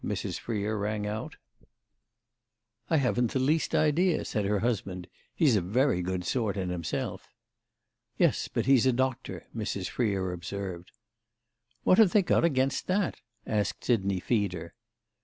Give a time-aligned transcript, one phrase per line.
[0.03, 0.39] Mrs.
[0.39, 1.35] Freer rang out.
[2.89, 5.07] "I haven't the least idea," said her husband.
[5.35, 7.27] "He's a very good sort in himself."
[8.17, 9.89] "Yes, but he's a doctor," Mrs.
[9.89, 10.91] Freer observed.
[11.83, 14.73] "What have they got against that?" asked Sidney Feeder.